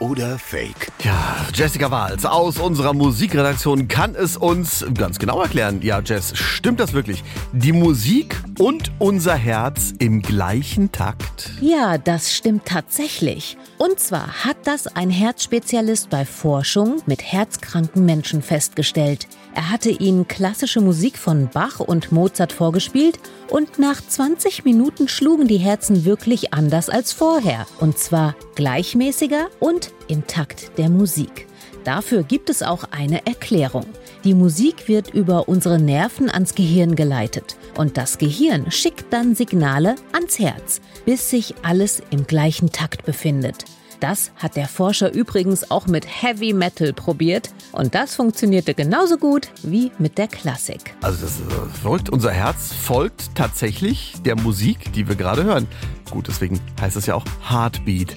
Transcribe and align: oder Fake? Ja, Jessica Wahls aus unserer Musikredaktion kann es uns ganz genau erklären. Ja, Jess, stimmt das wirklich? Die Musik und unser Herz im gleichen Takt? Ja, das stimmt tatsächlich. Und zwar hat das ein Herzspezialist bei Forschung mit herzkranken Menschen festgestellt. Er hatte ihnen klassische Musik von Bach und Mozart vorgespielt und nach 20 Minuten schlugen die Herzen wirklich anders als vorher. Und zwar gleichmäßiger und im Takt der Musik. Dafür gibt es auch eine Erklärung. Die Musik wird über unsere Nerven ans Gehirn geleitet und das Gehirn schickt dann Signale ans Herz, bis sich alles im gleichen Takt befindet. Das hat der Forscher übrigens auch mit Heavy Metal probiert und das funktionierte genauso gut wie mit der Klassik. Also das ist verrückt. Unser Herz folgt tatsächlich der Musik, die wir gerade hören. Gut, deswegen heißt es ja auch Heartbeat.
oder 0.00 0.38
Fake? 0.38 0.90
Ja, 1.02 1.36
Jessica 1.54 1.90
Wahls 1.90 2.26
aus 2.26 2.58
unserer 2.58 2.92
Musikredaktion 2.92 3.86
kann 3.86 4.14
es 4.14 4.36
uns 4.36 4.84
ganz 4.94 5.18
genau 5.18 5.40
erklären. 5.40 5.80
Ja, 5.82 6.00
Jess, 6.00 6.36
stimmt 6.36 6.80
das 6.80 6.92
wirklich? 6.92 7.22
Die 7.52 7.72
Musik 7.72 8.42
und 8.58 8.90
unser 8.98 9.34
Herz 9.34 9.94
im 9.98 10.22
gleichen 10.22 10.90
Takt? 10.90 11.52
Ja, 11.60 11.98
das 11.98 12.34
stimmt 12.34 12.66
tatsächlich. 12.66 13.56
Und 13.78 14.00
zwar 14.00 14.44
hat 14.44 14.56
das 14.64 14.86
ein 14.88 15.10
Herzspezialist 15.10 16.10
bei 16.10 16.24
Forschung 16.24 17.02
mit 17.06 17.22
herzkranken 17.22 18.04
Menschen 18.04 18.42
festgestellt. 18.42 19.28
Er 19.54 19.70
hatte 19.70 19.90
ihnen 19.90 20.28
klassische 20.28 20.80
Musik 20.80 21.18
von 21.18 21.48
Bach 21.48 21.80
und 21.80 22.12
Mozart 22.12 22.52
vorgespielt 22.52 23.18
und 23.48 23.78
nach 23.78 24.00
20 24.00 24.64
Minuten 24.64 25.08
schlugen 25.08 25.48
die 25.48 25.58
Herzen 25.58 26.04
wirklich 26.04 26.54
anders 26.54 26.88
als 26.88 27.12
vorher. 27.12 27.66
Und 27.80 27.98
zwar 27.98 28.36
gleichmäßiger 28.54 29.48
und 29.58 29.89
im 30.08 30.26
Takt 30.26 30.78
der 30.78 30.88
Musik. 30.88 31.46
Dafür 31.84 32.22
gibt 32.22 32.50
es 32.50 32.62
auch 32.62 32.84
eine 32.90 33.26
Erklärung. 33.26 33.86
Die 34.24 34.34
Musik 34.34 34.86
wird 34.86 35.14
über 35.14 35.48
unsere 35.48 35.78
Nerven 35.78 36.28
ans 36.30 36.54
Gehirn 36.54 36.94
geleitet 36.94 37.56
und 37.76 37.96
das 37.96 38.18
Gehirn 38.18 38.70
schickt 38.70 39.12
dann 39.12 39.34
Signale 39.34 39.94
ans 40.12 40.38
Herz, 40.38 40.80
bis 41.06 41.30
sich 41.30 41.54
alles 41.62 42.02
im 42.10 42.26
gleichen 42.26 42.70
Takt 42.70 43.06
befindet. 43.06 43.64
Das 44.00 44.32
hat 44.36 44.56
der 44.56 44.66
Forscher 44.66 45.12
übrigens 45.12 45.70
auch 45.70 45.86
mit 45.86 46.06
Heavy 46.06 46.54
Metal 46.54 46.92
probiert 46.94 47.50
und 47.72 47.94
das 47.94 48.14
funktionierte 48.14 48.72
genauso 48.72 49.18
gut 49.18 49.48
wie 49.62 49.92
mit 49.98 50.16
der 50.16 50.26
Klassik. 50.26 50.94
Also 51.02 51.20
das 51.20 51.32
ist 51.32 51.80
verrückt. 51.82 52.08
Unser 52.08 52.32
Herz 52.32 52.72
folgt 52.72 53.34
tatsächlich 53.34 54.14
der 54.24 54.36
Musik, 54.36 54.92
die 54.94 55.06
wir 55.06 55.16
gerade 55.16 55.44
hören. 55.44 55.68
Gut, 56.10 56.28
deswegen 56.28 56.60
heißt 56.80 56.96
es 56.96 57.06
ja 57.06 57.14
auch 57.14 57.24
Heartbeat. 57.48 58.16